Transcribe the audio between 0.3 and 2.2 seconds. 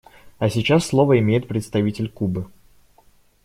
А сейчас слово имеет представитель